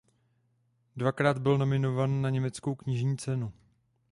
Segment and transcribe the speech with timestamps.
[0.95, 3.53] Dvakrát byl nominovaný na Německou knižní cenu.